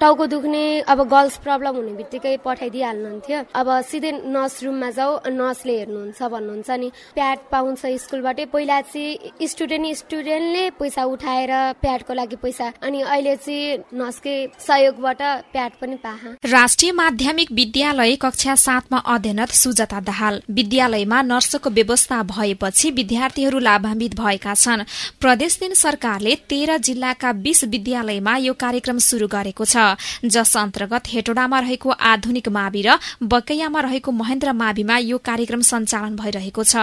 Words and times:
टाउको 0.00 0.24
दुख्ने 0.26 0.80
अब 0.92 1.00
गर्ल्स 1.08 1.36
प्रब्लम 1.40 1.76
हुने 1.76 1.92
बित्तिकै 1.96 2.36
पठाइदिइहाल्नुहुन्थ्यो। 2.44 3.38
अब 3.56 3.68
सिधै 3.82 4.10
नर्स 4.28 4.56
रुममा 4.64 4.90
जाऊ 4.92 5.12
नर्सले 5.32 5.76
हेर्नुहुन्छ 5.78 6.20
भन्नुहुन्छ 6.20 6.70
नि। 6.70 6.88
प्याड 7.16 7.38
पाउँछ 7.48 7.80
स्कुलबाटै 8.04 8.44
पहिला 8.52 8.80
चाहिँ 8.92 9.48
स्टुडेन्ट 9.48 9.96
स्टुडेन्टले 9.96 10.64
पैसा 10.76 11.04
उठाएर 11.06 11.52
प्याडको 11.80 12.12
लागि 12.12 12.36
पैसा 12.36 12.66
अनि 12.84 13.00
अहिले 13.02 13.36
चाहिँ 13.40 13.96
नर्सकै 13.96 14.36
सहयोगबाट 14.60 15.22
प्याड 15.56 15.72
पनि 15.80 15.96
पाहा। 16.04 16.28
राष्ट्रिय 16.44 16.92
माध्यमिक 16.92 17.52
विद्यालय 17.52 18.14
कक्षा 18.20 18.54
सातमा 18.66 18.98
अध्ययनत 19.08 19.56
सुजता 19.56 20.00
दाहाल। 20.02 20.42
विद्यालयमा 20.50 21.22
नर्सको 21.24 21.70
व्यवस्था 21.72 22.22
भएपछि 22.36 22.90
विद्यार्थीहरू 23.00 23.58
लाभान्वित 23.64 24.20
भएका 24.20 24.54
छन्। 24.56 24.86
प्रदेश 25.24 25.58
दिन 25.58 25.74
सरकारले 25.74 26.36
तेह्र 26.46 26.78
जिल्लाका 26.84 27.32
बीस 27.40 27.64
विद्यालयमा 27.72 28.36
यो 28.44 28.52
कार्यक्रम 28.60 28.98
शुरू 29.00 29.32
गरेको 29.32 29.64
छ। 29.64 29.85
जस 30.24 30.56
अन्तर्गत 30.56 31.02
हेटोडामा 31.08 31.58
रहेको 31.60 31.90
आधुनिक 31.90 32.48
मावि 32.48 32.82
र 32.82 32.98
बकैयामा 33.22 33.80
रहेको 33.80 34.10
महेन्द्र 34.12 34.52
माविमा 34.52 34.96
यो 34.98 35.18
कार्यक्रम 35.18 35.60
सञ्चालन 35.60 36.16
भइरहेको 36.16 36.64
छ। 36.64 36.76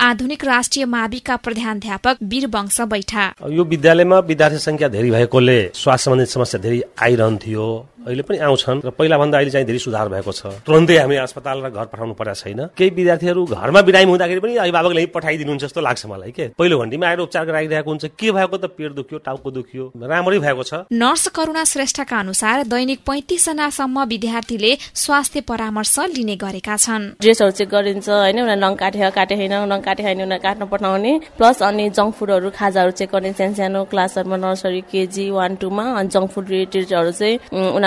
आधुनिक 0.00 0.44
राष्ट्रिय 0.44 0.84
माविका 0.86 1.36
प्रधानध्यापक 1.36 2.16
वीरवंश 2.22 2.80
बैठा। 2.80 3.24
यो 3.50 3.64
विद्यालयमा 3.64 4.18
विद्यार्थी 4.18 4.58
संख्या 4.58 4.88
धेरै 4.88 5.10
भएकोले 5.10 5.58
स्वास्थ्य 5.74 6.04
सम्बन्धित 6.04 6.28
समस्या 6.28 6.60
धेरै 6.60 6.80
आइरहन्थ्यो। 7.02 7.66
अहिले 8.06 8.22
पनि 8.22 8.38
आउँछन् 8.38 8.80
र 8.84 8.90
पहिला 8.90 9.16
भन्दा 9.18 9.38
अहिले 9.38 9.50
चाहिँ 9.50 9.66
धेरै 9.66 9.78
सुधार 9.78 10.08
भएको 10.08 10.32
छ। 10.32 10.42
तुरन्तै 10.66 10.96
हामी 10.98 11.16
अस्पताल 11.22 11.58
र 11.62 11.68
घर 11.70 11.86
पठाउनु 11.92 12.14
परेको 12.18 12.34
छैन। 12.34 12.60
केही 12.74 12.90
विद्यार्थीहरू 12.90 13.42
घरमा 13.46 13.80
बिरामी 13.82 14.10
हुँदाखेरि 14.10 14.40
पनि 14.42 14.56
अभिभावकले 14.58 15.06
पठाइदिनुहुन्छ 15.14 15.62
जस्तो 15.62 15.80
लाग्छ 15.80 16.06
मलाई 16.06 16.30
के? 16.30 16.44
पहिलो 16.58 16.78
घन्टीमा 16.82 17.06
आएर 17.06 17.20
उपचार 17.20 17.44
गराइरहेको 17.46 17.90
हुन्छ। 17.90 18.04
के 18.18 18.28
भएको 18.32 18.56
त? 18.56 18.64
पेट 18.74 18.92
दुख्यो 18.98 19.18
टाउको 19.22 19.48
दुख्यो 19.50 19.84
राम्रै 19.94 20.38
भएको 20.38 20.62
छ। 20.62 20.72
नर्स 20.90 21.28
करुणा 21.30 21.64
श्रेष्ठका 21.64 22.18
अनुसार 22.18 22.56
दैनिक 22.66 23.00
पैंतिस 23.06 23.48
जनासम्म 23.48 24.04
विद्यार्थीले 24.04 24.72
स्वास्थ्य 24.94 25.40
परामर्श 25.46 25.96
लिने 26.16 26.36
गरेका 26.36 26.76
छन्। 26.76 27.22
ड्रेसहरू 27.22 27.50
चेक 27.50 27.68
गरिन्छ 27.68 28.08
होइन? 28.08 28.38
उनीहरू 28.42 28.60
नङ 28.60 28.74
काटे 28.74 29.10
काटे 29.10 29.34
होइन? 29.38 29.54
नङ 29.70 29.80
काटे 29.80 30.02
होइन 30.02 30.22
उनीहरू 30.26 30.42
काट्न 30.42 30.62
पठाउने। 30.66 31.12
प्लस 31.38 31.62
अनि 31.62 31.84
जङ्क 31.90 32.12
फुडहरू 32.18 32.50
खाजाहरू 32.50 32.90
चेक 32.98 33.10
गर्ने 33.12 33.32
सानो 33.32 33.54
सानो 33.54 33.80
क्लासहरूमा 33.86 34.36
नर्सरी 34.36 34.80
केजी 34.90 35.30
वान 35.30 35.52
टूमा 35.62 35.84
अनि 35.98 36.08
जङ्क 36.08 36.28
फुड 36.32 36.46
रिलेटेडहरू 36.50 37.12
चाहिँ 37.12 37.38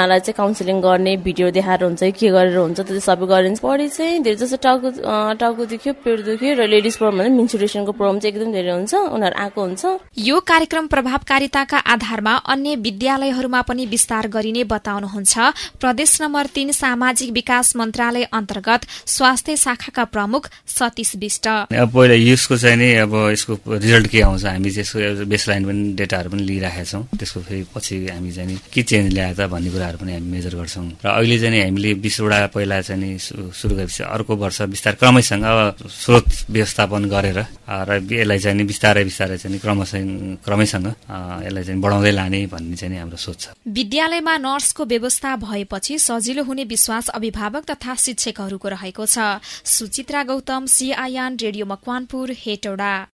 उनीहरूलाई 0.06 0.20
चाहिँ 0.22 0.38
काउन्सिलिङ 0.38 0.78
गर्ने 0.82 1.14
भिडियो 1.26 1.50
देखाएर 1.52 1.84
हुन्छ 1.84 2.04
के 2.14 2.30
गरेर 2.30 2.58
हुन्छ 2.58 2.80
त्यो 2.86 3.00
सबै 3.02 3.26
गरिन्छ। 3.26 3.60
पढी 3.60 3.88
चाहिँ 3.90 4.22
धेरै 4.22 4.38
जस्तो 4.38 4.58
टाउको 4.62 4.90
टाउको 5.42 5.64
दुख्यो 5.66 5.94
पेट 6.06 6.20
दुख्यो 6.30 6.54
र 6.56 6.62
लेडिज 6.70 6.96
प्रब्लम 7.02 7.20
भने 7.26 7.30
मिन्सुरेसनको 7.34 7.92
प्रब्लम 7.98 8.18
चाहिँ 8.22 8.34
एकदम 8.34 8.52
धेरै 8.54 8.72
हुन्छ 8.78 8.94
उनीहरू 8.94 9.36
आएको 9.42 9.62
हुन्छ। 9.66 9.84
यो 10.14 10.36
कार्यक्रम 10.46 10.86
प्रभावकारिताका 10.94 11.78
आधारमा 11.78 12.34
अन्य 12.54 12.76
विद्यालयहरूमा 12.86 13.62
पनि 13.66 13.84
विस्तार 13.86 14.28
गरिने 14.30 14.64
बताउनुहुन्छ। 14.70 15.34
प्रदेश 15.82 16.12
नम्बर 16.22 16.46
तीन 16.56 16.72
सामाजिक 16.72 17.30
विकास 17.34 17.76
मन्त्रालय 17.76 18.24
अन्तर्गत 18.30 18.82
स्वास्थ्य 19.10 19.56
शाखाका 19.58 20.04
प्रमुख 20.14 20.50
सतीश 20.70 21.16
विष्ट। 21.18 21.48
पहिला 21.74 22.14
युसको 22.14 22.56
चाहिँ 22.58 22.78
नि 22.78 22.90
अब 23.02 23.14
यसको 23.34 23.54
रिजल्ट 23.82 24.08
के 24.14 24.22
आउँछ 24.22 24.46
हामी 24.46 24.70
त्यसको 24.70 25.26
बेसलाइन 25.26 25.64
पनि 25.66 25.82
डेटाहरू 25.98 26.30
पनि 26.30 26.44
लिइराखेका 26.46 26.84
छौँ। 26.86 27.04
त्यसको 27.18 27.40
फेरि 27.42 27.64
पछि 27.74 27.96
हामी 28.14 28.32
चाहिँ 28.32 28.58
के 28.74 28.82
चेन्ज 28.84 29.14
ल्याएर 29.14 29.34
त 29.36 29.50
भन्ने 29.50 29.70
कुराहरू 29.72 29.95
पनि 29.98 30.14
हामी 30.14 30.30
मेजर 30.32 30.56
गर्छौँ। 30.56 30.88
र 31.04 31.08
अहिले 31.08 31.38
चाहिँ 31.40 31.62
हामीले 31.64 31.94
बिसवटा 32.00 32.48
पहिला 32.56 32.82
चाहिँ 32.82 33.02
नि 33.02 33.10
सुरु 33.20 33.74
गरेपछि 33.76 34.04
अर्को 34.04 34.34
वर्ष 34.36 34.62
बिस्तार 34.72 34.94
क्रमैसँग 34.96 35.46
स्रोत 35.86 36.28
व्यवस्थापन 36.50 37.04
गरेर 37.06 37.40
र 37.68 37.92
यसलाई 38.00 38.40
चाहिँ 38.40 38.58
नि 38.58 38.64
बिस्तारै 38.64 39.04
बिस्तारै 39.04 39.38
चाहिँ 39.38 39.60
क्रमशः 39.60 40.00
क्रमैसँग 40.46 40.88
यसलाई 40.88 41.64
चाहिँ 41.64 41.82
बढाउँदै 41.82 42.12
लाने 42.12 42.40
भन्ने 42.48 42.76
चाहिँ 42.76 43.00
हाम्रो 43.00 43.18
सोच 43.18 43.40
छ। 43.40 43.46
विद्यालयमा 43.68 44.36
नर्सको 44.38 44.86
व्यवस्था 44.86 45.36
भएपछि 45.44 45.94
सजिलो 46.00 46.44
हुने 46.44 46.64
विश्वास 46.66 47.10
अभिभावक 47.10 47.64
तथा 47.66 47.96
शिक्षकहरूको 47.96 48.68
रहेको 48.70 49.06
छ। 49.06 49.18
Suchitra 49.66 50.24
Gautam 50.24 50.66
CIN 50.66 51.38
radio 51.42 51.66
Makwanpur 51.66 52.32
Hetauda. 52.36 52.96